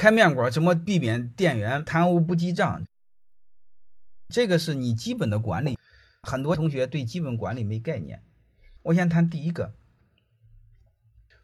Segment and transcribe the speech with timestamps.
[0.00, 2.86] 开面馆怎么避免店员贪污不记账？
[4.30, 5.78] 这个是你基本的管理。
[6.22, 8.24] 很多同学对基本管理没概念。
[8.80, 9.74] 我先谈第一个，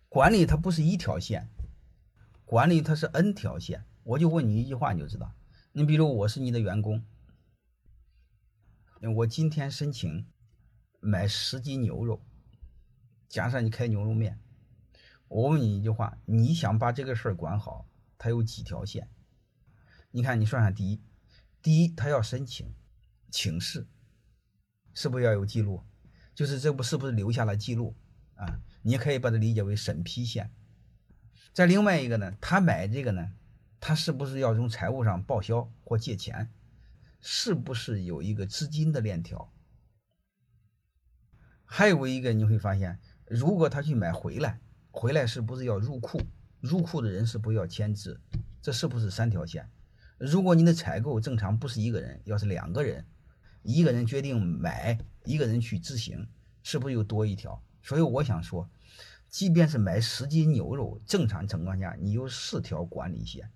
[0.08, 1.50] 管理它不是一条线，
[2.46, 3.84] 管理它是 N 条线。
[4.04, 5.34] 我就问你一句话，你就知道。
[5.72, 7.04] 你比如我是你的员工，
[9.16, 10.24] 我今天申请
[11.00, 12.22] 买十斤牛肉，
[13.28, 14.40] 假设你开牛肉面，
[15.28, 17.86] 我问你一句话，你想把这个事儿管好？
[18.18, 19.08] 它有几条线？
[20.10, 21.02] 你看，你算算，第一，
[21.60, 22.74] 第一，他要申请
[23.30, 23.86] 请示，
[24.94, 25.84] 是不是要有记录？
[26.34, 27.96] 就是这不是不是留下了记录
[28.34, 28.60] 啊？
[28.82, 30.50] 你可以把它理解为审批线。
[31.52, 33.32] 再另外一个呢，他买这个呢，
[33.80, 36.52] 他是不是要从财务上报销或借钱？
[37.20, 39.52] 是不是有一个资金的链条？
[41.64, 44.60] 还有一个你会发现，如果他去买回来，
[44.90, 46.20] 回来是不是要入库？
[46.66, 48.20] 入库的人是不要签字，
[48.60, 49.70] 这是不是三条线？
[50.18, 53.06] 如果你的采购正常不是一个人，要是两个人，
[53.62, 56.26] 一个人决定买，一个人去执行，
[56.62, 57.62] 是不是又多一条？
[57.82, 58.68] 所以我想说，
[59.28, 63.50] 即便是买十斤牛肉，正常情况下你有四条管理线。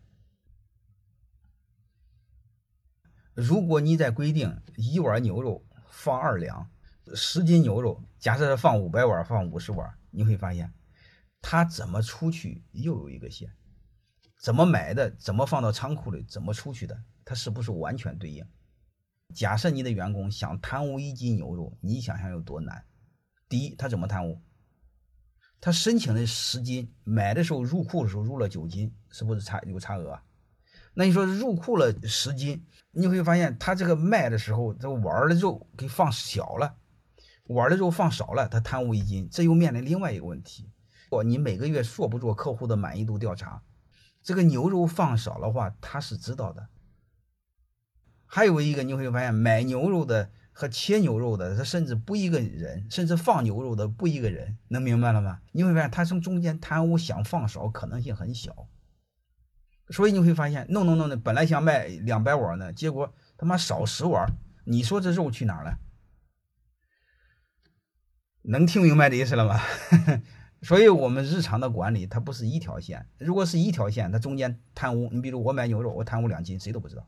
[3.34, 6.70] 如果你在规定一碗牛肉放二两，
[7.14, 10.72] 十斤牛肉假设放五百碗，放五十碗，你会发现。
[11.42, 13.50] 他怎么出去又有一个线，
[14.38, 18.46] 怎么买的，怎么放到仓库里，怎么出去的，它是不是完全对应？
[19.34, 22.84] 假设你的员工想贪污一斤牛肉，你想想有多难？
[23.48, 24.40] 第一，他怎么贪污？
[25.60, 30.20] 他申请的十斤，买的时候入库的时候入了九斤，是不是差有差额？
[30.94, 36.76] 那你说入库了十斤，你会发现他这个卖的时候，这个碗的肉给放小了，
[37.44, 40.68] 碗的肉放少了，他贪污一斤，这又面临另外一个问题。
[41.10, 43.62] 果你每个月做不做客户的满意度调查？
[44.22, 46.68] 这个牛肉放少的话，他是知道的。
[48.24, 55.40] 还有一个你会发现，买牛肉的和切牛肉的，他甚至不一个人，甚至放牛肉的不一个人，能明白了吗？
[55.50, 58.68] 你会发现他从中间贪污，想放少可能性很小。
[59.88, 64.30] 所以你会发现，弄弄弄的，本来想卖两百碗呢，结果他妈少十碗，
[64.64, 65.78] 你说这肉去哪了？
[68.42, 69.60] 能听明白这意思了吗？
[70.62, 73.08] 所以，我们日常的管理它不是一条线。
[73.16, 77.02] 如果是一条线，它中间贪污，你比如我买牛肉，我贪污两斤，谁都不知道。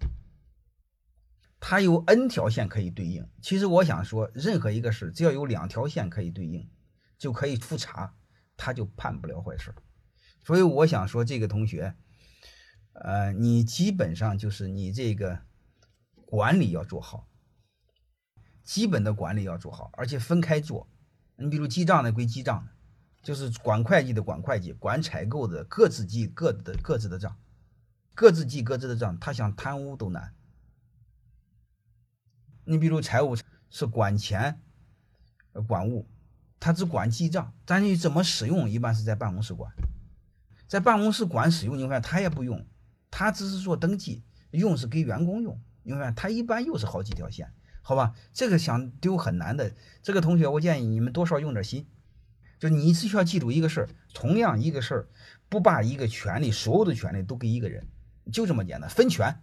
[1.60, 3.28] 它有 N 条线可以对应。
[3.42, 6.66] 其实我想说，任何一个事，只要有两条线可以对应，
[7.18, 8.14] 就可以复查，
[8.56, 9.74] 他就判不了坏事。
[10.42, 11.94] 所以我想说，这个同学，
[12.94, 15.40] 呃，你基本上就是你这个
[16.24, 17.28] 管理要做好，
[18.64, 20.88] 基本的管理要做好，而且分开做。
[21.36, 22.72] 你比如记账的归记账的。
[23.22, 27.38] 就是管会计的管会计，管采购的各自记各自的各自的账，
[28.14, 30.34] 各自记各自的账，他想贪污都难。
[32.64, 33.36] 你比如财务
[33.70, 34.60] 是管钱，
[35.66, 36.08] 管物，
[36.58, 39.72] 他只管记账，但你怎么使用，一般是在办公室管，
[40.66, 42.66] 在办公室管使用，你看他也不用，
[43.10, 48.14] 他只是做登记，用是给员工用，你看他一般又是好几条线，好吧？
[48.32, 51.86] 这个想丢很难的，这个同学我建议你们多少用点心。
[52.62, 55.08] 就你只需要记住一个事儿，同样一个事儿，
[55.48, 57.84] 不把一个权利，所有的权利都给一个人，
[58.32, 59.34] 就这么简单，分权。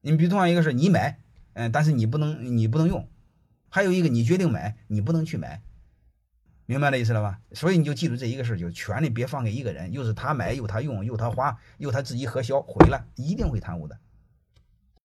[0.00, 1.18] 你比如同样一个事儿，你买，
[1.52, 3.06] 嗯，但是你不能，你不能用。
[3.68, 5.60] 还有一个，你决定买，你不能去买，
[6.64, 7.38] 明白这意思了吧？
[7.52, 13.98] 所以你就记住这一个事儿，就权利别放给一个人，又是他买，又他用，又他花，又他自己核销，回来，一定会贪污的。